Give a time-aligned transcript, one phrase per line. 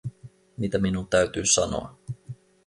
[0.57, 1.97] Mitä minun täytyy sanoa?